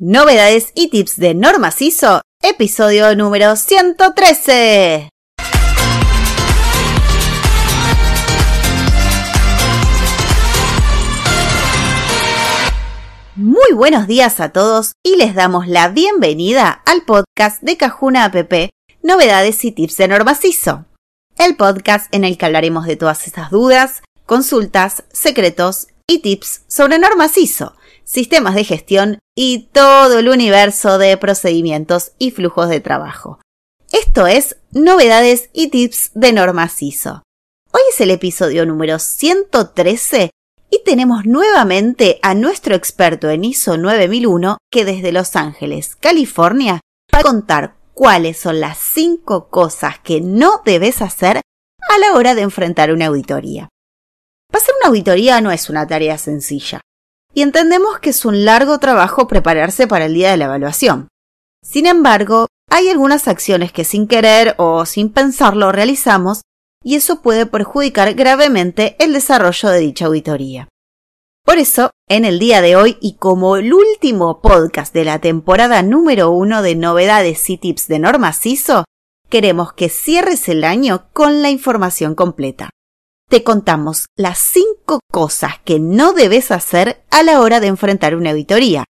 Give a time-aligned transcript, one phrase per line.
[0.00, 5.08] Novedades y tips de Norma CISO, episodio número 113.
[13.34, 18.36] Muy buenos días a todos y les damos la bienvenida al podcast de Cajuna App,
[19.02, 20.84] Novedades y tips de Norma CISO.
[21.38, 27.00] El podcast en el que hablaremos de todas esas dudas, consultas, secretos y tips sobre
[27.00, 27.74] Norma CISO
[28.08, 33.38] sistemas de gestión y todo el universo de procedimientos y flujos de trabajo.
[33.92, 37.22] Esto es Novedades y Tips de Norma CISO.
[37.70, 40.30] Hoy es el episodio número 113
[40.70, 46.80] y tenemos nuevamente a nuestro experto en ISO 9001 que desde Los Ángeles, California,
[47.14, 52.34] va a contar cuáles son las 5 cosas que no debes hacer a la hora
[52.34, 53.68] de enfrentar una auditoría.
[54.50, 56.80] Pasar una auditoría no es una tarea sencilla
[57.34, 61.08] y entendemos que es un largo trabajo prepararse para el día de la evaluación.
[61.62, 66.42] Sin embargo, hay algunas acciones que sin querer o sin pensarlo realizamos
[66.82, 70.68] y eso puede perjudicar gravemente el desarrollo de dicha auditoría.
[71.44, 75.82] Por eso, en el día de hoy y como el último podcast de la temporada
[75.82, 78.84] número uno de novedades y tips de Norma CISO,
[79.30, 82.70] queremos que cierres el año con la información completa
[83.28, 88.30] te contamos las cinco cosas que no debes hacer a la hora de enfrentar una
[88.30, 88.84] auditoría.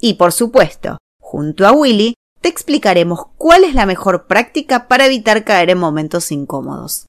[0.00, 5.44] Y por supuesto, junto a Willy, te explicaremos cuál es la mejor práctica para evitar
[5.44, 7.06] caer en momentos incómodos.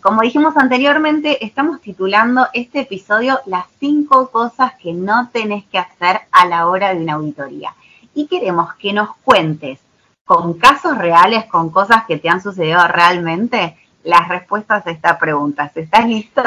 [0.00, 6.20] Como dijimos anteriormente, estamos titulando este episodio Las cinco cosas que no tenés que hacer
[6.30, 7.74] a la hora de una auditoría.
[8.14, 9.80] Y queremos que nos cuentes
[10.24, 15.70] con casos reales, con cosas que te han sucedido realmente, las respuestas a esta pregunta.
[15.74, 16.42] ¿Estás listo?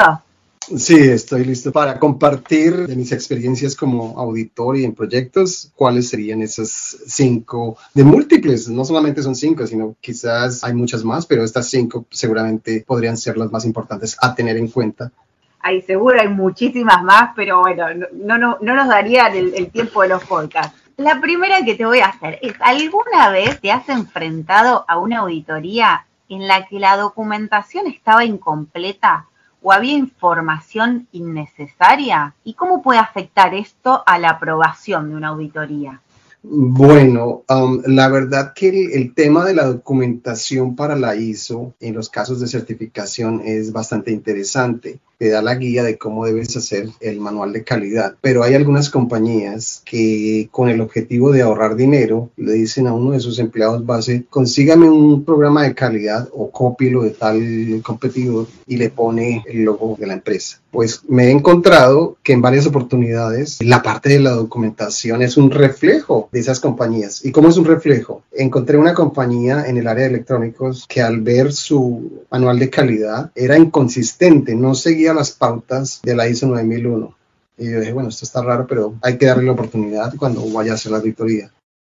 [0.76, 6.42] Sí, estoy listo para compartir de mis experiencias como auditor y en proyectos, cuáles serían
[6.42, 6.70] esas
[7.06, 12.04] cinco, de múltiples, no solamente son cinco, sino quizás hay muchas más, pero estas cinco
[12.10, 15.10] seguramente podrían ser las más importantes a tener en cuenta.
[15.60, 20.02] Hay seguro hay muchísimas más, pero bueno, no, no, no nos daría el, el tiempo
[20.02, 20.78] de los podcasts.
[20.96, 25.20] La primera que te voy a hacer es, ¿alguna vez te has enfrentado a una
[25.20, 29.26] auditoría en la que la documentación estaba incompleta
[29.60, 32.34] o había información innecesaria?
[32.44, 36.00] ¿Y cómo puede afectar esto a la aprobación de una auditoría?
[36.42, 37.42] Bueno,
[37.86, 42.46] la verdad que el, tema de la documentación para la ISO en los casos de
[42.46, 47.62] certificación es bastante interesante te da la guía de cómo debes hacer el manual de
[47.62, 48.14] calidad.
[48.22, 53.10] Pero hay algunas compañías que con el objetivo de ahorrar dinero le dicen a uno
[53.10, 58.78] de sus empleados base, consígame un programa de calidad o cópielo de tal competidor y
[58.78, 60.58] le pone el logo de la empresa.
[60.70, 65.50] Pues me he encontrado que en varias oportunidades la parte de la documentación es un
[65.50, 67.24] reflejo de esas compañías.
[67.24, 68.22] ¿Y cómo es un reflejo?
[68.32, 73.32] Encontré una compañía en el área de electrónicos que al ver su manual de calidad
[73.34, 77.14] era inconsistente, no seguía las pautas de la ISO 9001.
[77.58, 80.72] Y yo dije, bueno, esto está raro, pero hay que darle la oportunidad cuando vaya
[80.72, 81.50] a hacer la auditoría.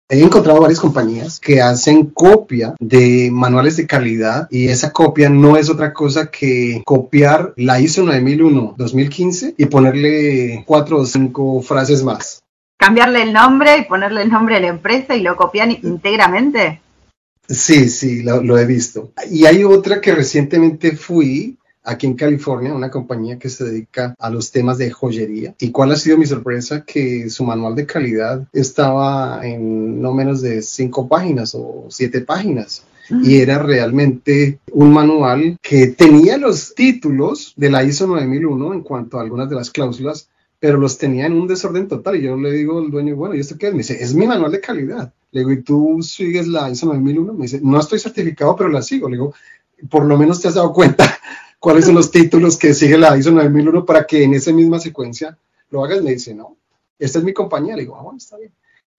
[0.08, 5.56] He encontrado varias compañías que hacen copia de manuales de calidad y esa copia no
[5.56, 12.04] es otra cosa que copiar la ISO 9001 2015 y ponerle cuatro o cinco frases
[12.04, 12.44] más.
[12.78, 16.80] Cambiarle el nombre y ponerle el nombre de la empresa y lo copian íntegramente.
[17.48, 19.10] Sí, sí, lo, lo, he visto.
[19.28, 24.28] Y hay otra que recientemente fui aquí en California, una compañía que se dedica a
[24.28, 25.54] los temas de joyería.
[25.60, 26.84] ¿Y cuál ha sido mi sorpresa?
[26.84, 32.84] Que su manual de calidad estaba en no menos de cinco páginas o siete páginas.
[33.22, 39.18] Y era realmente un manual que tenía los títulos de la ISO 9001 en cuanto
[39.18, 40.28] a algunas de las cláusulas,
[40.58, 42.16] pero los tenía en un desorden total.
[42.16, 43.72] Y yo le digo al dueño, bueno, ¿y esto qué es?
[43.72, 47.32] Me dice, es mi manual de calidad Le digo, ¿y tú sigues la ISO 9001?
[47.32, 49.08] Me dice, no estoy certificado, pero la sigo.
[49.08, 49.32] Le digo,
[49.88, 51.16] por lo menos te has dado cuenta
[51.66, 55.36] cuáles son los títulos que sigue la ISO 9001 para que en esa misma secuencia
[55.70, 56.00] lo hagas.
[56.00, 56.56] Me dice, no,
[56.96, 57.74] esta es mi compañía.
[57.74, 58.52] Le digo, ah, bueno, está bien.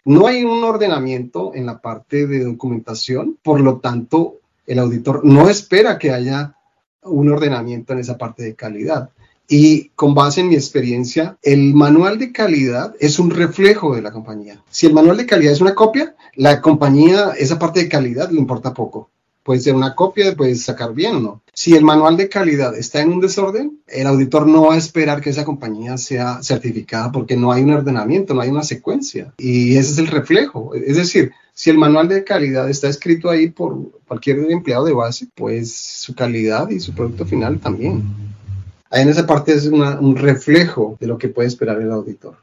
[0.04, 5.48] No hay un ordenamiento en la parte de documentación, por lo tanto, el auditor no
[5.48, 6.58] espera que haya
[7.04, 9.12] un ordenamiento en esa parte de calidad.
[9.48, 14.12] Y con base en mi experiencia, el manual de calidad es un reflejo de la
[14.12, 14.62] compañía.
[14.70, 18.40] Si el manual de calidad es una copia, la compañía, esa parte de calidad le
[18.40, 19.10] importa poco.
[19.48, 21.42] Puede ser una copia, puedes sacar bien o no.
[21.54, 25.22] Si el manual de calidad está en un desorden, el auditor no va a esperar
[25.22, 29.34] que esa compañía sea certificada porque no hay un ordenamiento, no hay una secuencia.
[29.38, 30.76] Y ese es el reflejo.
[30.76, 35.28] Es decir, si el manual de calidad está escrito ahí por cualquier empleado de base,
[35.34, 38.04] pues su calidad y su producto final también.
[38.90, 42.36] Ahí en esa parte es un reflejo de lo que puede esperar el auditor.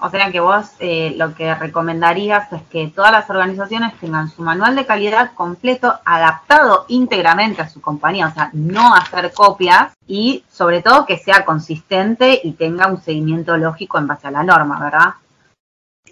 [0.00, 4.42] O sea que vos eh, lo que recomendarías es que todas las organizaciones tengan su
[4.42, 10.44] manual de calidad completo, adaptado íntegramente a su compañía, o sea, no hacer copias y
[10.48, 14.78] sobre todo que sea consistente y tenga un seguimiento lógico en base a la norma,
[14.78, 15.14] ¿verdad?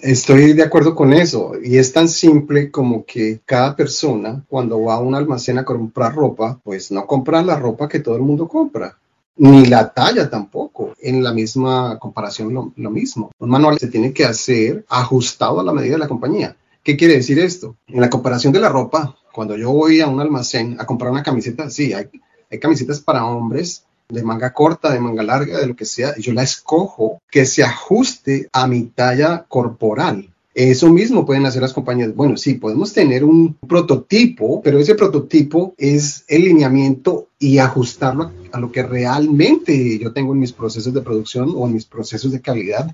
[0.03, 4.95] Estoy de acuerdo con eso y es tan simple como que cada persona cuando va
[4.95, 8.49] a un almacén a comprar ropa, pues no compra la ropa que todo el mundo
[8.49, 8.99] compra
[9.37, 10.95] ni la talla tampoco.
[11.01, 13.31] En la misma comparación lo, mismo.
[13.39, 16.57] Un manual se tiene que hacer ajustado a la medida de la compañía.
[16.83, 17.77] ¿Qué quiere decir esto?
[17.89, 21.23] En la comparación de la ropa, cuando yo voy a un almacén a comprar una
[21.23, 22.07] camiseta, sí, hay,
[22.51, 26.33] hay camisetas para hombres de manga corta, de manga larga, de lo que sea, yo
[26.33, 30.33] la escojo que se ajuste a mi talla corporal.
[30.57, 32.15] Eso mismo pueden hacer las compañías.
[32.15, 38.59] Bueno, sí, podemos tener un prototipo, pero ese prototipo es el lineamiento y ajustarlo a
[38.59, 42.41] lo que realmente yo tengo en mis procesos de producción o en mis procesos de
[42.41, 42.91] calidad.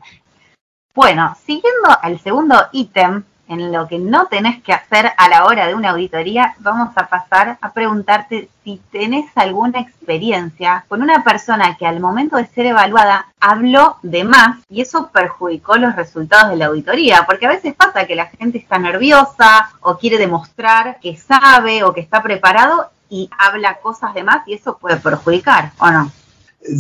[0.93, 5.67] Bueno, siguiendo al segundo ítem, en lo que no tenés que hacer a la hora
[5.67, 11.77] de una auditoría, vamos a pasar a preguntarte si tenés alguna experiencia con una persona
[11.77, 16.56] que al momento de ser evaluada habló de más y eso perjudicó los resultados de
[16.56, 21.17] la auditoría, porque a veces pasa que la gente está nerviosa o quiere demostrar que
[21.17, 25.91] sabe o que está preparado y habla cosas de más y eso puede perjudicar, ¿o
[25.91, 26.11] no?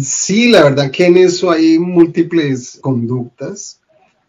[0.02, 3.81] Sí, la verdad que en eso hay múltiples conductas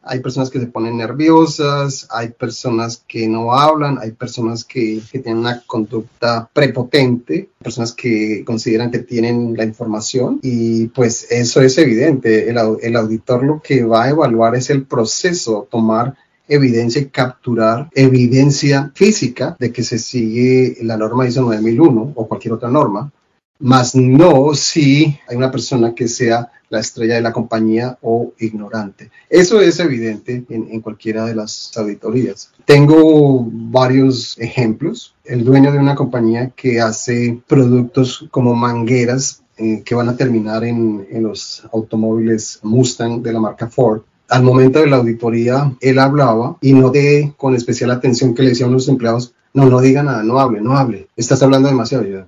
[0.03, 5.37] hay personas que se ponen nerviosas, hay personas que no hablan, hay personas que, tienen
[5.37, 12.49] una conducta prepotente, personas que consideran que tienen la información y pues eso es evidente.
[12.49, 16.15] El, el auditor lo que va a evaluar es el proceso, tomar
[16.47, 22.53] evidencia y capturar evidencia física de que se sigue la norma ISO 9001 o cualquier
[22.53, 23.11] otra norma,
[23.59, 29.11] más no si hay una persona que sea la estrella de la compañía o ignorante.
[29.29, 32.51] Eso es evidente en, cualquiera de las auditorías.
[32.65, 35.13] Tengo varios ejemplos.
[35.23, 40.63] El dueño de una compañía que hace productos como mangueras eh, que van a terminar
[40.63, 46.57] en, los automóviles Mustang de la marca Ford al momento de la auditoría, él hablaba
[46.59, 50.39] y noté con especial atención que le decían los empleados, no, no diga nada, no
[50.39, 52.25] hable, no hable, estás hablando demasiado.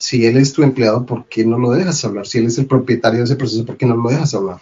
[0.00, 2.26] Si él es tu empleado, ¿por qué no lo dejas hablar?
[2.26, 4.60] Si él es el propietario de ese proceso, ¿por qué no lo dejas hablar?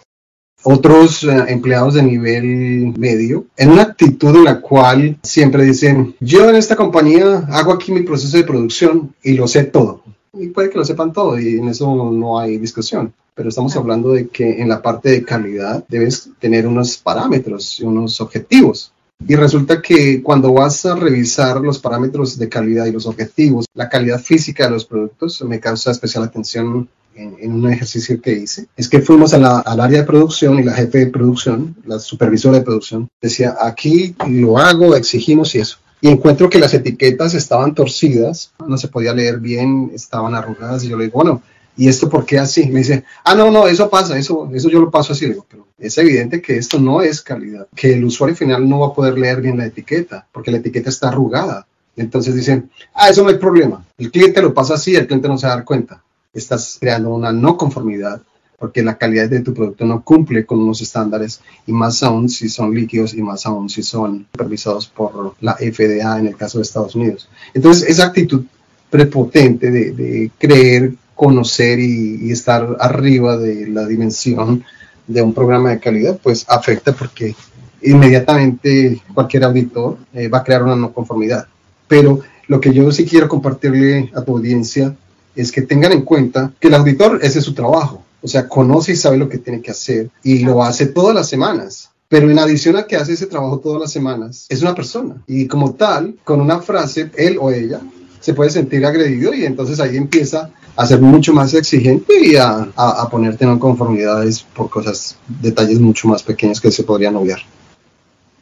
[0.63, 6.49] Otros eh, empleados de nivel medio, en una actitud en la cual siempre dicen, yo
[6.49, 10.01] en esta compañía hago aquí mi proceso de producción y lo sé todo.
[10.33, 13.13] Y puede que lo sepan todo y en eso no hay discusión.
[13.35, 17.83] Pero estamos hablando de que en la parte de calidad debes tener unos parámetros y
[17.83, 18.91] unos objetivos.
[19.25, 23.89] Y resulta que cuando vas a revisar los parámetros de calidad y los objetivos, la
[23.89, 28.67] calidad física de los productos me causa especial atención en, un ejercicio que hice.
[28.75, 32.65] Es que fuimos al área de producción y la jefe de producción, la supervisora de
[32.65, 35.77] producción, decía, aquí lo hago, exigimos y eso.
[35.99, 40.89] Y encuentro que las etiquetas estaban torcidas, no se podía leer bien, estaban arrugadas y
[40.89, 41.41] yo le digo, bueno,
[41.77, 42.67] ¿y esto por qué así?
[42.67, 45.27] Me dice, ah, no, no, eso pasa, eso, eso yo lo paso así.
[45.27, 48.87] digo, pero es evidente que esto no es calidad, que el usuario final no va
[48.87, 51.67] a poder leer bien la etiqueta, porque la etiqueta está arrugada.
[51.95, 53.85] Entonces dicen, ah, eso no hay problema.
[53.97, 56.01] El cliente lo pasa así, el cliente no se va a dar cuenta.
[56.33, 58.21] Estás creando una no conformidad
[58.59, 62.49] porque la calidad de tu producto no cumple con unos estándares y más aún si
[62.49, 66.63] son líquidos y más aún si son supervisados por la FDA en el caso de
[66.63, 67.29] Estados Unidos.
[67.53, 68.43] Entonces, esa actitud
[68.89, 74.63] prepotente de, creer, conocer y, estar arriba de la dimensión
[75.07, 77.35] de un programa de calidad, pues afecta porque
[77.81, 81.47] inmediatamente cualquier auditor eh, va a crear una no conformidad.
[81.87, 84.95] Pero lo que yo sí quiero compartirle a tu audiencia
[85.35, 88.03] es que tengan en cuenta que el auditor, ese es su trabajo.
[88.21, 91.27] O sea, conoce y sabe lo que tiene que hacer y lo hace todas las
[91.27, 91.89] semanas.
[92.09, 95.15] Pero en adición a que hace ese trabajo todas las semanas, es una persona.
[95.27, 97.81] Y como tal, con una frase, él o ella
[98.19, 102.67] se puede sentir agredido y entonces ahí empieza a ser mucho más exigente y a,
[102.75, 107.39] a, ponerte en conformidades por cosas, detalles mucho más pequeños que se podrían obviar.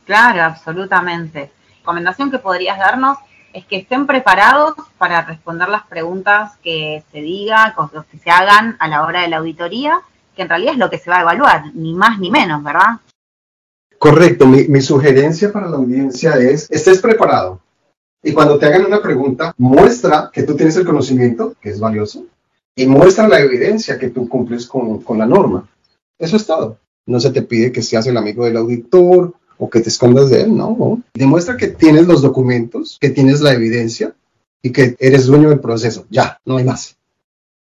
[0.06, 1.52] Claro, absolutamente.
[1.80, 3.18] Recomendación que podrías darnos
[3.54, 7.74] es que estén preparados para responder las preguntas que se digan,
[8.12, 10.02] que se hagan a la hora de la auditoría,
[10.36, 13.00] que en realidad es lo que se va a evaluar, ni más ni menos, ¿verdad?
[13.98, 17.62] Correcto, mi, mi sugerencia para la audiencia es, estés preparado.
[18.26, 22.26] Y cuando te hagan una pregunta, muestra que tú tienes el conocimiento, que es valioso,
[22.76, 25.70] y muestra la evidencia que tú cumples con, con la norma.
[26.18, 26.80] Eso es todo.
[27.06, 30.42] No se te pide que seas el amigo del auditor o que te escondas de
[30.42, 31.04] él, no.
[31.14, 34.16] Demuestra que tienes los documentos, que tienes la evidencia
[34.64, 36.08] y que eres dueño del proceso.
[36.10, 36.98] Ya, no hay más.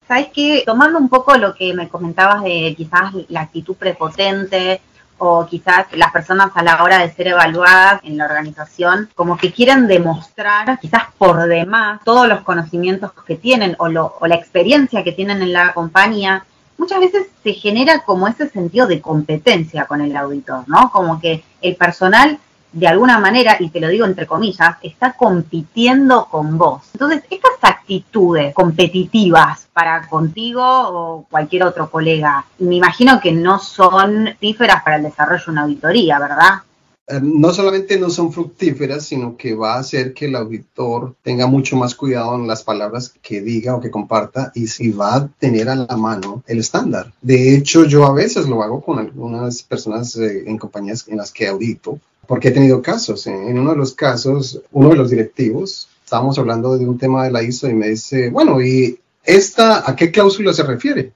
[0.07, 4.83] Sabes que tomando un poco lo que me comentabas de quizás la actitud prepotente
[5.25, 9.53] o quizás las personas a la hora de ser evaluadas en la organización como que
[9.53, 15.05] quieren demostrar quizás por demás todos los conocimientos que tienen o, lo, o la experiencia
[15.05, 16.45] que tienen en la compañía
[16.77, 20.91] muchas veces se genera como ese sentido de competencia con el auditor, ¿no?
[20.91, 22.41] Como que el personal
[22.73, 26.83] de alguna manera, y te lo digo entre comillas, está compitiendo con vos.
[26.95, 34.31] Entonces, estas actitudes competitivas para contigo o cualquier otro colega, me imagino que no son
[34.39, 36.63] tíferas para el desarrollo de una auditoría, ¿verdad?
[37.09, 41.47] Eh, no solamente no son fructíferas, sino que va a hacer que el auditor tenga
[41.47, 45.29] mucho más cuidado en las palabras que diga o que comparta y si va a
[45.29, 47.13] tener a la mano el estándar.
[47.21, 51.33] De hecho, yo a veces lo hago con algunas personas eh, en compañías en las
[51.33, 53.27] que audito, porque he tenido casos.
[53.27, 57.33] En uno de los casos, uno de los directivos, estábamos hablando de un tema de
[57.33, 61.13] la ISO y me dice, bueno, ¿y esta a qué cláusula se refiere?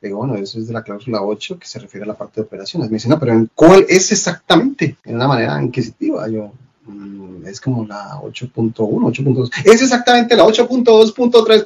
[0.00, 2.46] digo, bueno, eso es de la cláusula 8 que se refiere a la parte de
[2.46, 2.90] operaciones.
[2.90, 4.96] Me dice, no, pero ¿en cuál es exactamente?
[5.04, 6.26] En una manera inquisitiva.
[6.28, 6.52] Yo,
[6.86, 9.50] mm, es como la 8.1, 8.2.
[9.64, 11.64] Es exactamente la 8.2.3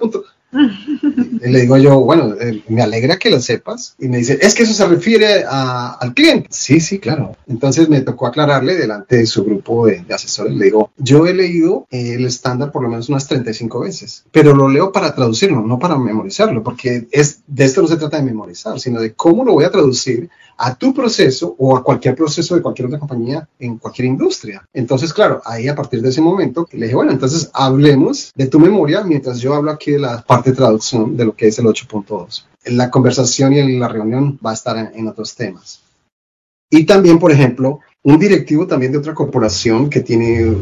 [1.40, 3.96] le digo yo, bueno, eh, me alegra que lo sepas.
[3.98, 6.48] Y me dice, es que eso se refiere al cliente.
[6.50, 7.36] Sí, sí, claro.
[7.46, 10.54] Entonces me tocó aclararle delante de su grupo de, asesores.
[10.54, 14.68] Le digo, yo he leído el estándar por lo menos unas 35 veces, pero lo
[14.68, 18.78] leo para traducirlo, no para memorizarlo, porque es, de esto no se trata de memorizar,
[18.78, 22.62] sino de cómo lo voy a traducir a tu proceso o a cualquier proceso de
[22.62, 24.66] cualquier otra compañía en cualquier industria.
[24.72, 28.58] Entonces, claro, ahí a partir de ese momento le dije, bueno, entonces hablemos de tu
[28.58, 31.66] memoria mientras yo hablo aquí de la parte de traducción de lo que es el
[31.66, 32.44] 8.2.
[32.66, 35.82] La conversación y la reunión va a estar en, otros temas.
[36.70, 40.56] Y también, por ejemplo, un directivo también de otra corporación que tiene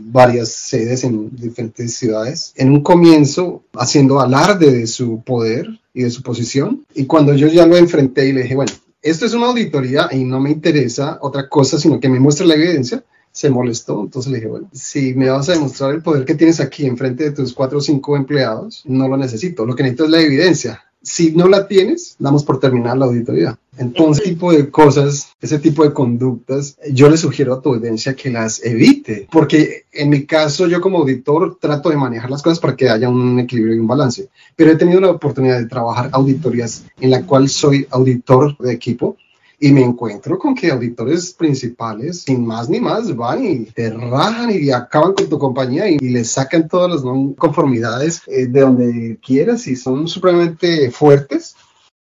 [0.00, 6.10] varias sedes en diferentes ciudades, en un comienzo haciendo alarde de su poder y de
[6.10, 6.84] su posición.
[6.94, 8.72] Y cuando yo ya lo enfrenté y le dije, bueno,
[9.04, 12.54] esto es una auditoría y no me interesa otra cosa, sino que me muestre la
[12.54, 14.00] evidencia, se molestó.
[14.00, 17.24] Entonces le dije, bueno, si me vas a demostrar el poder que tienes aquí enfrente
[17.24, 19.64] de tus cuatro o cinco empleados, no lo necesito.
[19.64, 23.58] Lo que necesito es la evidencia si no la tienes, damos por terminar la auditoría.
[23.78, 28.14] Entonces, ese tipo de cosas, ese tipo de conductas, yo le sugiero a tu audiencia
[28.14, 32.60] que las evite, porque en mi caso, yo como auditor trato de manejar las cosas
[32.60, 34.28] para que haya un equilibrio y un balance.
[34.56, 39.16] Pero he tenido la oportunidad de trabajar auditorías en la cual soy auditor de equipo
[39.58, 44.50] y me encuentro con que auditores principales, sin más ni más, van y te rajan
[44.50, 49.18] y acaban con tu compañía y, le sacan todas las no conformidades eh, de donde
[49.24, 51.56] quieras y son supremamente fuertes.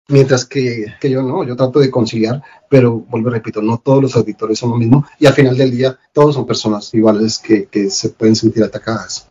[0.08, 4.02] Mientras que, que, yo no, yo trato de conciliar, pero vuelvo y repito, no todos
[4.02, 7.66] los auditores son lo mismo y al final del día todos son personas iguales que,
[7.66, 9.28] que se pueden sentir atacadas.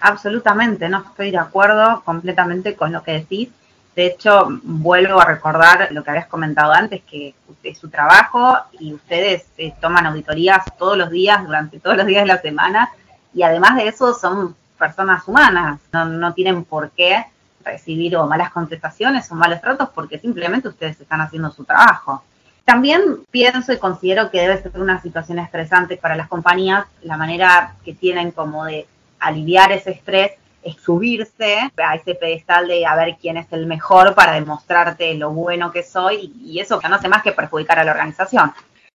[0.00, 3.48] Absolutamente, no estoy de acuerdo completamente con lo que decís
[3.94, 8.92] de hecho, vuelvo a recordar lo que habías comentado antes, que es su trabajo y
[8.92, 12.90] ustedes eh, toman auditorías todos los días, durante todos los días de la semana,
[13.32, 17.24] y además de eso son personas humanas, no, tienen por qué
[17.64, 22.22] recibir o malas contestaciones o malos tratos porque simplemente ustedes están haciendo su trabajo.
[22.64, 27.74] También pienso y considero que debe ser una situación estresante para las compañías la manera
[27.84, 28.86] que tienen como de
[29.20, 34.14] aliviar ese estrés es subirse a ese pedestal de a ver quién es el mejor
[34.14, 37.92] para demostrarte lo bueno que soy y eso no hace más que perjudicar a la
[37.92, 38.52] organización.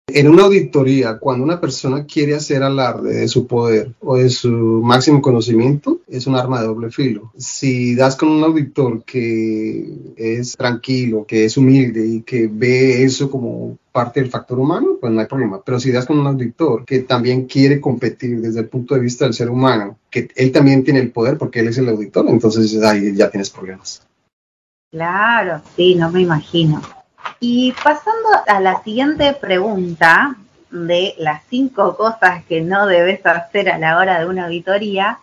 [0.07, 4.49] En una auditoría, cuando una persona quiere hacer alarde de su poder o de su
[4.85, 7.33] máximo conocimiento, es un arma de doble filo.
[7.39, 13.31] Si das con un auditor que es tranquilo, que es humilde y que ve eso
[13.31, 15.63] como parte del factor humano, pues no hay problema.
[15.65, 19.25] Pero si das con un auditor que también quiere competir desde el punto de vista
[19.25, 22.81] del ser humano, que él también tiene el poder porque él es el auditor, entonces
[22.83, 24.07] ahí ya tienes problemas.
[24.91, 26.83] Claro, sí, no me imagino.
[27.47, 30.35] Y pasando a la siguiente pregunta,
[30.71, 35.19] de las cinco cosas que no debes hacer a la hora de una auditoría,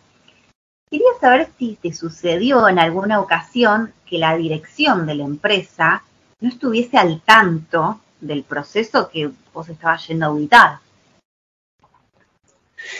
[0.88, 6.04] quería saber si te sucedió en alguna ocasión que la dirección de la empresa
[6.40, 10.78] no estuviese al tanto del proceso que vos estabas yendo a auditar.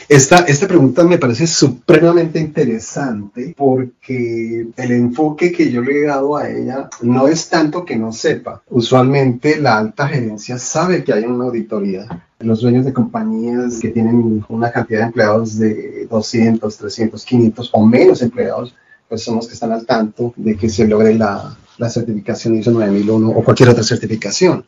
[0.08, 6.36] Esta, esta pregunta me parece supremamente interesante porque el enfoque que yo le he dado
[6.36, 8.62] a ella no es tanto que no sepa.
[8.70, 12.06] Usualmente la alta gerencia sabe que hay una auditoría.
[12.40, 17.86] Los dueños de compañías que tienen una cantidad de empleados de 200, 300, 500 o
[17.86, 18.74] menos empleados,
[19.08, 22.70] pues son los que están al tanto de que se logre la, la certificación ISO
[22.72, 24.64] 9001 o cualquier otra certificación.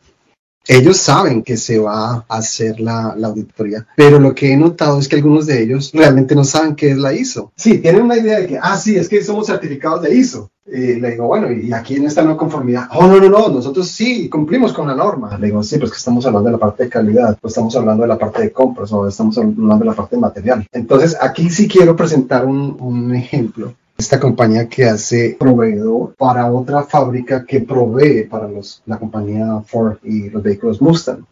[0.67, 5.09] Ellos saben que se va a hacer la, auditoría, pero lo que he notado es
[5.09, 7.53] que algunos de ellos realmente no saben qué es la ISO.
[7.55, 10.51] Sí, tienen una idea de que, ah, sí, es que somos certificados de ISO.
[10.67, 12.89] le digo, bueno, ¿y aquí en esta no conformidad?
[12.95, 15.37] Oh, no, no, no, nosotros sí cumplimos con la norma.
[15.37, 18.03] Le digo, sí, pues que estamos hablando de la parte de calidad, pues estamos hablando
[18.03, 20.67] de la parte de compras o estamos hablando de la parte de material.
[20.73, 26.83] Entonces, aquí sí quiero presentar un, un ejemplo esta compañía que hace proveedor para otra
[26.83, 31.25] fábrica que provee para los, la compañía Ford y los vehículos Mustang.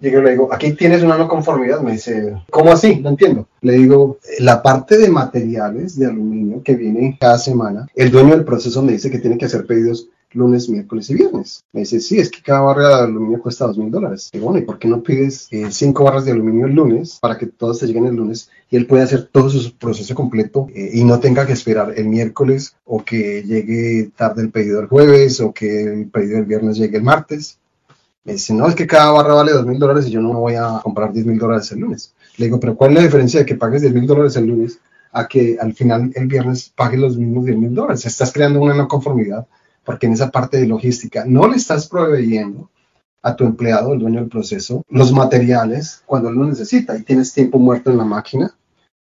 [0.00, 1.80] Llego y le digo, aquí tienes una no conformidad.
[1.80, 2.96] Me dice, ¿cómo así?
[2.96, 3.46] No entiendo.
[3.60, 8.44] Le digo, la parte de materiales de aluminio que viene cada semana, el dueño del
[8.44, 11.64] proceso me dice que tiene que hacer pedidos lunes, miércoles y viernes.
[11.72, 14.30] Me dice, sí, es que cada barra de aluminio cuesta dos mil dólares.
[14.32, 17.38] Y bueno, ¿y por qué no pides eh, cinco barras de aluminio el lunes para
[17.38, 20.90] que todas te lleguen el lunes y él pueda hacer todo su proceso completo eh,
[20.94, 25.40] y no tenga que esperar el miércoles o que llegue tarde el pedido el jueves
[25.40, 27.58] o que el pedido el viernes llegue el martes?
[28.24, 30.54] Me dice, no, es que cada barra vale dos mil dólares y yo no voy
[30.54, 32.14] a comprar diez mil dólares el lunes.
[32.36, 34.78] Le digo, pero ¿cuál es la diferencia de que pagues diez mil dólares el lunes
[35.10, 38.06] a que al final el viernes pagues los mismos diez mil dólares?
[38.06, 39.46] Estás creando una no conformidad
[39.84, 42.70] porque en esa parte de logística no le estás proveyendo
[43.22, 47.32] a tu empleado, el dueño del proceso, los materiales cuando él lo necesita y tienes
[47.32, 48.54] tiempo muerto en la máquina,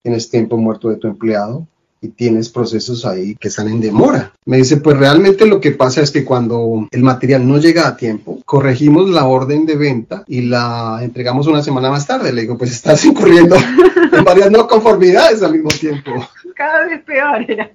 [0.02, 1.66] tienes tiempo muerto de tu empleado
[2.02, 4.32] y tienes procesos ahí que están en demora.
[4.46, 7.96] Me dice, pues realmente lo que pasa es que cuando el material no llega a
[7.96, 12.32] tiempo, corregimos la orden de venta y la entregamos una semana más tarde.
[12.32, 13.56] Le digo, pues estás incurriendo
[14.12, 16.12] en varias no conformidades al mismo tiempo.
[16.54, 17.70] Cada vez peor era.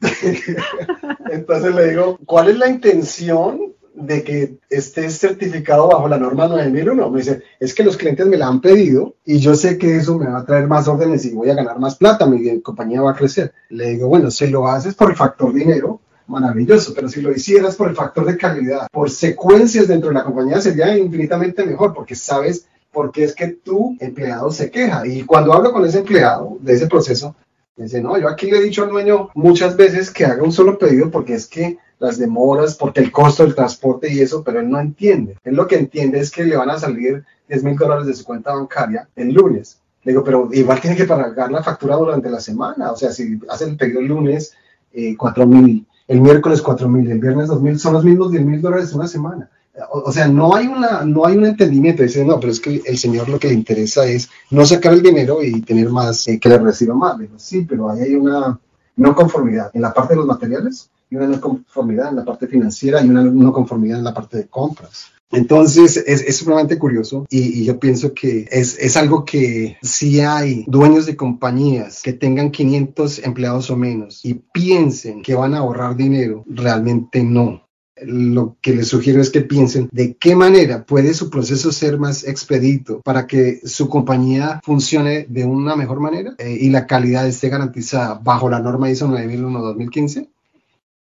[1.36, 7.10] Entonces le digo, ¿cuál es la intención de que esté certificado bajo la norma 9001?
[7.10, 10.18] Me dice, es que los clientes me la han pedido y yo sé que eso
[10.18, 13.12] me va a traer más órdenes y voy a ganar más plata, mi compañía va
[13.12, 13.52] a crecer.
[13.68, 17.76] Le digo, bueno, si lo haces por el factor dinero, maravilloso, pero si lo hicieras
[17.76, 22.14] por el factor de calidad, por secuencias dentro de la compañía, sería infinitamente mejor porque
[22.14, 25.06] sabes por qué es que tu empleado se queja.
[25.06, 27.36] Y cuando hablo con ese empleado de ese proceso,
[27.76, 30.78] Dice, no, yo aquí le he dicho al dueño muchas veces que haga un solo
[30.78, 34.70] pedido porque es que las demoras, porque el costo del transporte y eso, pero él
[34.70, 35.36] no entiende.
[35.44, 38.24] Él lo que entiende es que le van a salir 10 mil dólares de su
[38.24, 39.78] cuenta bancaria el lunes.
[40.04, 42.92] Le digo, pero igual tiene que pagar la factura durante la semana.
[42.92, 44.54] O sea, si hace el pedido el lunes,
[44.92, 48.44] eh, 4 mil, el miércoles 4 mil, el viernes 2 mil, son los mismos 10
[48.44, 49.50] mil dólares en una semana
[49.90, 52.02] o, sea, no hay, una, no hay un entendimiento.
[52.02, 55.02] Dice, no, pero es que el Señor lo que le interesa es no sacar el
[55.02, 57.18] dinero y tener más, eh, que le reciba más.
[57.18, 58.58] Digo, sí, pero ahí hay una
[58.96, 62.46] no conformidad en la parte de los materiales y una no conformidad en la parte
[62.46, 65.06] financiera y una no conformidad en la parte de compras.
[65.32, 70.20] Entonces es, es sumamente curioso y, y, yo pienso que es, es algo que si
[70.20, 75.58] hay dueños de compañías que tengan 500 empleados o menos y piensen que van a
[75.58, 77.65] ahorrar dinero, realmente no
[78.02, 82.24] lo que les sugiero es que piensen de qué manera puede su proceso ser más
[82.24, 87.48] expedito para que su compañía funcione de una mejor manera eh, y la calidad esté
[87.48, 90.28] garantizada bajo la norma ISO 9001-2015.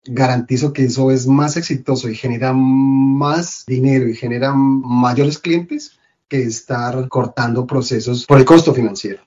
[0.06, 5.92] Garantizo que eso es más exitoso y genera más dinero y genera mayores clientes
[6.26, 9.22] que estar cortando procesos por el costo financiero.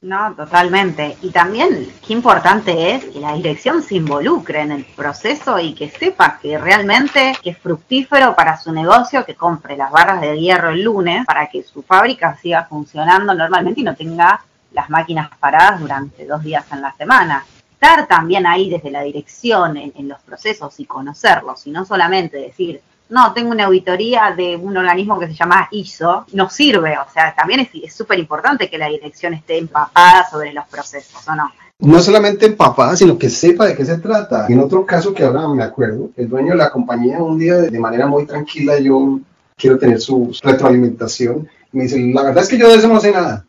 [0.00, 1.16] No, totalmente.
[1.22, 5.90] Y también qué importante es que la dirección se involucre en el proceso y que
[5.90, 10.84] sepa que realmente es fructífero para su negocio que compre las barras de hierro el
[10.84, 16.26] lunes para que su fábrica siga funcionando normalmente y no tenga las máquinas paradas durante
[16.26, 17.44] dos días en la semana.
[17.72, 22.36] Estar también ahí desde la dirección en, en los procesos y conocerlos y no solamente
[22.36, 22.80] decir,
[23.10, 27.34] no, tengo una auditoría de un organismo que se llama ISO, no sirve, o sea,
[27.34, 31.50] también es súper importante que la dirección esté empapada sobre los procesos, ¿o no?
[31.80, 34.46] No solamente empapada, sino que sepa de qué se trata.
[34.48, 37.78] En otro caso que ahora me acuerdo, el dueño de la compañía un día de
[37.78, 39.20] manera muy tranquila, yo
[39.56, 43.12] quiero tener su retroalimentación, me dice, la verdad es que yo de eso no sé
[43.12, 43.44] nada,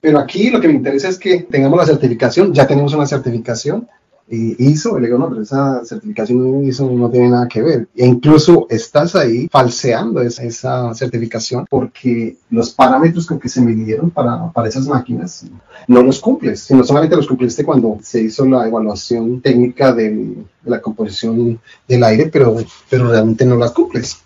[0.00, 3.88] pero aquí lo que me interesa es que tengamos la certificación, ya tenemos una certificación,
[4.30, 7.88] ISO, le digo, no, pero esa certificación ISO no tiene nada que ver.
[7.96, 14.50] E incluso estás ahí falseando esa, certificación porque los parámetros con que se midieron para,
[14.52, 15.46] para esas máquinas
[15.86, 20.80] no los cumples, sino solamente los cumpliste cuando se hizo la evaluación técnica de la
[20.80, 22.56] composición del aire, pero,
[22.88, 24.18] pero realmente no las cumples.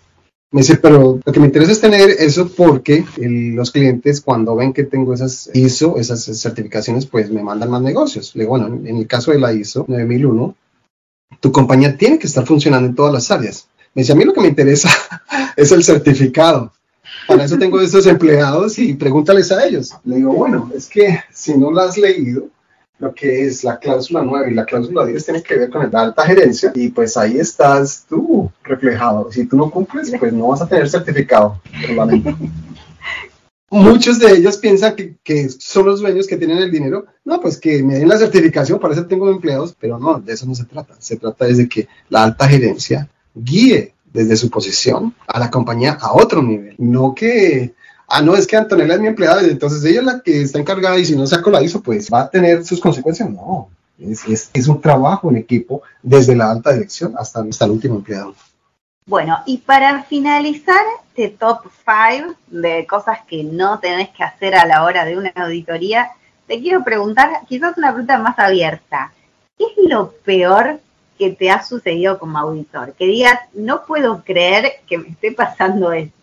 [0.51, 4.73] Me dice, pero lo que me interesa es tener eso porque los clientes cuando ven
[4.73, 8.33] que tengo esas ISO, esas certificaciones, pues me mandan más negocios.
[8.35, 10.55] Le digo, bueno, en el caso de la ISO 9001,
[11.41, 13.67] tu compañía tiene que estar funcionando en todas las áreas.
[13.93, 14.89] Me dice, a mí lo que me interesa
[15.57, 16.71] es el certificado.
[17.27, 19.95] Para eso tengo estos empleados y pregúntales a ellos.
[20.03, 22.49] Le digo, bueno, es que si no lo has leído,
[22.97, 26.01] lo que es la cláusula 9 y la cláusula 10 tiene que ver con la
[26.01, 29.31] alta gerencia y pues ahí estás tú reflejado.
[29.31, 31.61] Si tú no cumples, pues no vas a tener certificado.
[33.69, 37.07] Muchos de ellos piensan que, que, son los dueños que tienen el dinero.
[37.25, 40.45] No, pues que me den la certificación, para eso tengo empleados, pero no, de eso
[40.45, 40.95] no se trata.
[40.99, 46.13] Se trata de que la alta gerencia guíe desde su posición a la compañía a
[46.13, 46.75] otro nivel.
[46.77, 47.73] No que
[48.07, 50.97] ah, no, es que Antonella es mi empleada, entonces ella es la que está encargada
[50.97, 53.29] y si no saco la ISO, pues va a tener sus consecuencias.
[53.29, 57.95] No, es, es, un trabajo en equipo desde la alta dirección hasta, hasta el último
[57.95, 58.35] empleado.
[59.07, 64.65] Bueno, y para finalizar este top 5 de cosas que no tenés que hacer a
[64.65, 66.09] la hora de una auditoría,
[66.47, 69.13] te quiero preguntar, quizás una pregunta más abierta.
[69.57, 70.79] ¿Qué es lo peor
[71.17, 72.93] que te ha sucedido como auditor?
[72.93, 76.13] Que digas, no puedo creer que me esté pasando esto.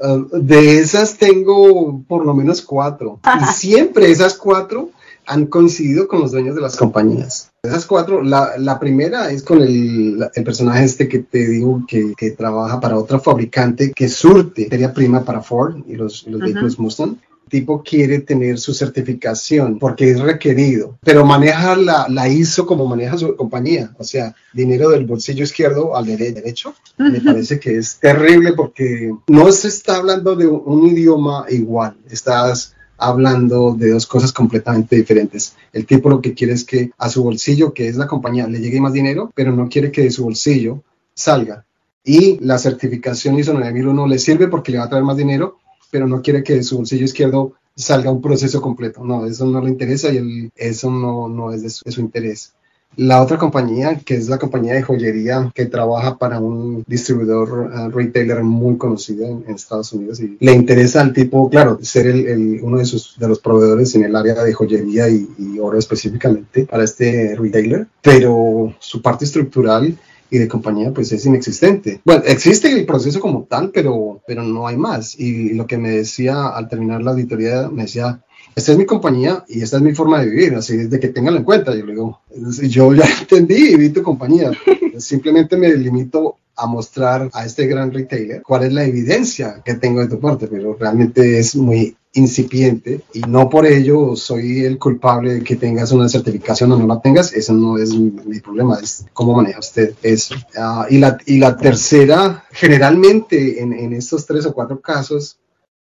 [0.00, 3.20] Ah, de esas tengo por lo menos cuatro.
[3.40, 4.90] Y siempre esas cuatro
[5.26, 7.50] han coincidido con los dueños de las compañías.
[7.62, 12.14] Esas cuatro, la, la primera es con el, el, personaje este que te digo que,
[12.16, 16.78] que, trabaja para otra fabricante que surte materia prima para Ford y los, los vehículos
[16.78, 22.86] Mustang tipo quiere tener su certificación porque es requerido, pero maneja la, la ISO como
[22.86, 26.74] maneja su compañía, o sea, dinero del bolsillo izquierdo al derecho.
[26.96, 32.74] Me parece que es terrible porque no se está hablando de un idioma igual, estás
[32.98, 35.54] hablando de dos cosas completamente diferentes.
[35.72, 38.60] El tipo lo que quiere es que a su bolsillo, que es la compañía, le
[38.60, 40.82] llegue más dinero, pero no quiere que de su bolsillo
[41.14, 41.64] salga.
[42.04, 45.58] Y la certificación ISO 9001 le sirve porque le va a traer más dinero,
[45.90, 49.04] pero no quiere que de su bolsillo izquierdo salga un proceso completo.
[49.04, 52.52] No, eso no le interesa y eso no, no es de su, interés.
[52.96, 57.90] La otra compañía, que es la compañía de joyería que trabaja para un distribuidor uh,
[57.90, 62.78] retailer muy conocido en, Estados Unidos, y le interesa al tipo, claro, ser el, uno
[62.78, 66.82] de, sus, de los proveedores en el área de joyería y, y oro específicamente para
[66.82, 69.96] este retailer, pero su parte estructural
[70.30, 72.00] y de compañía pues es inexistente.
[72.04, 75.18] Bueno, existe el proceso como tal, pero, pero no hay más.
[75.18, 78.20] Y lo que me decía al terminar la auditoría, me decía,
[78.54, 81.38] esta es mi compañía y esta es mi forma de vivir, así de que tenganlo
[81.38, 81.74] en cuenta.
[81.74, 82.20] Yo le digo,
[82.62, 84.50] yo ya entendí y vi tu compañía,
[84.98, 90.00] simplemente me limito a mostrar a este gran retailer cuál es la evidencia que tengo
[90.00, 95.34] de tu parte, pero realmente es muy incipiente y no por ello soy el culpable
[95.34, 99.04] de que tengas una certificación o no la tengas, eso no es mi, problema, es
[99.12, 100.34] cómo maneja usted eso.
[100.56, 105.38] Ah, y, la, y la tercera, generalmente en, en estos tres o cuatro casos,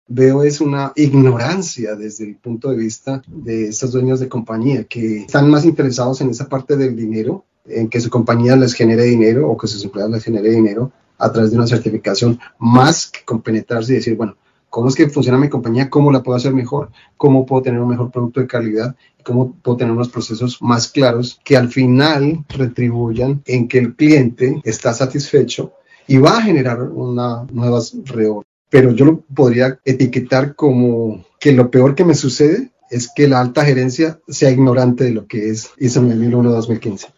[0.08, 5.18] veo es una ignorancia desde el punto de vista de estos dueños de compañía que
[5.22, 9.48] están más interesados en esa parte del dinero, en que su compañía les genere dinero
[9.48, 13.92] o que sus empleados les genere dinero a través de una certificación, más que compenetrarse
[13.92, 14.36] y decir, bueno,
[14.68, 17.90] cómo es que funciona mi compañía, cómo la puedo hacer mejor, cómo puedo tener un
[17.90, 23.42] mejor producto de calidad, cómo puedo tener unos procesos más claros que al final retribuyan
[23.44, 25.74] en que el cliente está satisfecho
[26.08, 28.44] y va a generar una nuevas reorg.
[28.70, 33.40] Pero yo lo podría etiquetar como que lo peor que me sucede es que la
[33.40, 37.08] alta gerencia sea ignorante de lo que es ISO 2001-2015.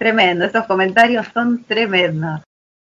[0.00, 2.40] Tremendo, estos comentarios son tremendos.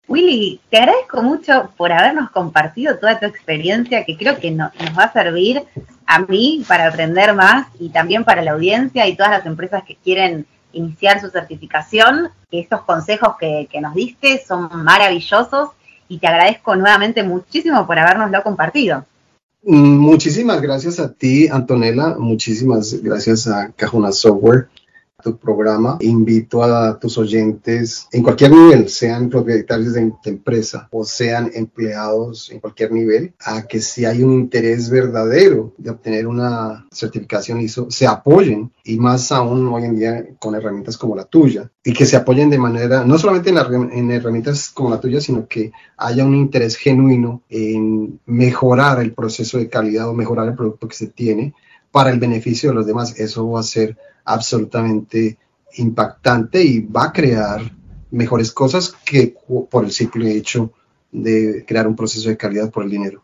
[0.09, 5.05] Willy, te agradezco mucho por habernos compartido toda tu experiencia, que creo que nos va
[5.05, 5.63] a servir
[6.07, 9.95] a mí para aprender más y también para la audiencia y todas las empresas que
[9.95, 12.31] quieren iniciar su certificación.
[12.51, 15.69] Estos consejos que, que nos diste son maravillosos
[16.09, 19.05] y te agradezco nuevamente muchísimo por habernoslo compartido.
[19.63, 22.17] Muchísimas gracias a ti, Antonella.
[22.19, 24.67] Muchísimas gracias a Cajuna Software
[25.25, 25.97] tu programa.
[26.01, 32.61] Invito a tus oyentes en cualquier nivel, sean propietarios de, empresa o sean empleados en
[32.61, 38.07] cualquier nivel, a que si hay un interés verdadero de obtener una certificación ISO, se
[38.07, 42.17] apoyen y más aún hoy en día con herramientas como la tuya y que se
[42.17, 43.57] apoyen de manera, no solamente en,
[43.93, 49.57] en herramientas como la tuya, sino que haya un interés genuino en mejorar el proceso
[49.57, 51.55] de calidad o mejorar el producto que se tiene
[51.91, 53.19] para el beneficio de los demás.
[53.19, 55.39] Eso va a ser absolutamente
[55.77, 57.61] impactante y va a crear
[58.11, 59.35] mejores cosas que
[59.71, 60.73] por el simple hecho
[61.11, 63.23] de crear un proceso de calidad por el dinero.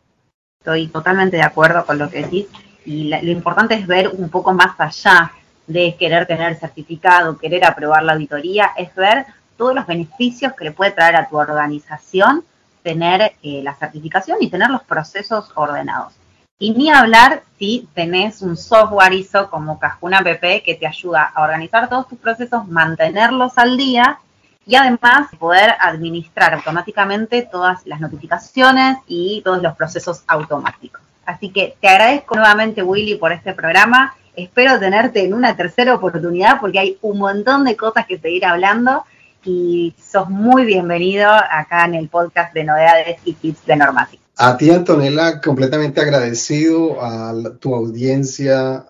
[0.60, 2.46] Estoy totalmente de acuerdo con lo que decís
[2.84, 5.32] y lo importante es ver un poco más allá
[5.66, 10.72] de querer tener certificado, querer aprobar la auditoría, es ver todos los beneficios que le
[10.72, 12.44] puede traer a tu organización
[12.82, 16.14] tener eh, la certificación y tener los procesos ordenados.
[16.62, 21.42] Y ni hablar si tenés un software ISO como Cajuna PP que te ayuda a
[21.42, 24.18] organizar todos tus procesos, mantenerlos al día
[24.66, 31.00] y además poder administrar automáticamente todas las notificaciones y todos los procesos automáticos.
[31.24, 34.14] Así que te agradezco nuevamente, Willy, por este programa.
[34.36, 39.06] Espero tenerte en una tercera oportunidad porque hay un montón de cosas que seguir hablando
[39.46, 44.20] y sos muy bienvenido acá en el podcast de novedades y tips de Normatic.
[44.42, 48.86] A ti, Antonella, completamente agradecido, a tu audiencia,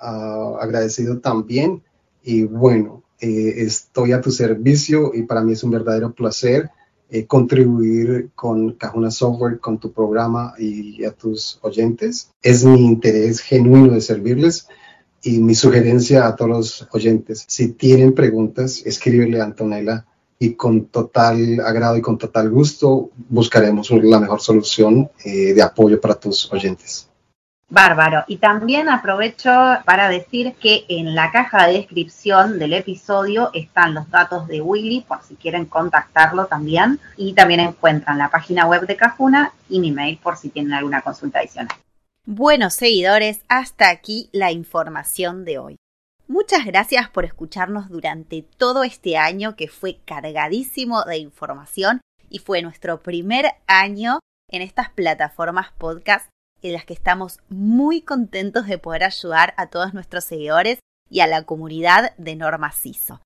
[0.61, 1.83] agradecido también.
[2.23, 6.71] Y bueno, eh, estoy a tu servicio y para mí es un verdadero placer
[7.11, 12.31] eh, contribuir con Cajuna Software, con tu programa y a tus oyentes.
[12.43, 14.69] Es mi interés genuino de servirles
[15.21, 20.07] y mi sugerencia a todos los oyentes, si tienen preguntas, escríbele a Antonella
[20.43, 26.01] y con total agrado y con total gusto buscaremos la mejor solución eh, de apoyo
[26.01, 27.07] para tus oyentes.
[27.69, 28.25] Bárbaro.
[28.27, 29.51] Y también aprovecho
[29.85, 35.03] para decir que en la caja de descripción del episodio están los datos de Willy
[35.07, 36.99] por si quieren contactarlo también.
[37.17, 41.03] Y también encuentran la página web de Cajuna y mi mail por si tienen alguna
[41.03, 41.77] consulta adicional.
[42.27, 45.77] Buenos seguidores, hasta aquí la información de hoy.
[46.31, 52.63] Muchas gracias por escucharnos durante todo este año que fue cargadísimo de información y fue
[52.63, 56.29] nuestro primer año en estas plataformas podcast
[56.63, 60.79] en las que estamos muy contentos de poder ayudar a todos nuestros seguidores
[61.11, 63.21] y a la comunidad de Norma CISO.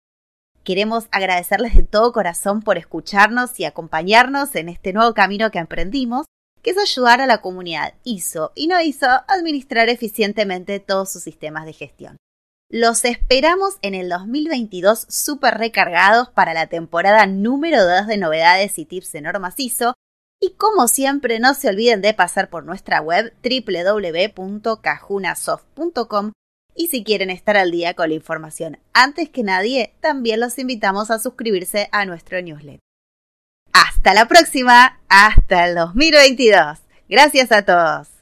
[0.62, 6.24] Queremos agradecerles de todo corazón por escucharnos y acompañarnos en este nuevo camino que emprendimos,
[6.62, 11.22] que es ayudar a la comunidad ISO y no ISO a administrar eficientemente todos sus
[11.22, 12.16] sistemas de gestión.
[12.70, 18.84] Los esperamos en el 2022 súper recargados para la temporada número 2 de novedades y
[18.84, 19.94] tips de normas ISO.
[20.40, 26.32] Y como siempre, no se olviden de pasar por nuestra web www.cajunasoft.com
[26.74, 31.10] y si quieren estar al día con la información antes que nadie, también los invitamos
[31.10, 32.80] a suscribirse a nuestro newsletter.
[33.72, 36.78] Hasta la próxima, hasta el 2022.
[37.08, 38.13] Gracias a todos.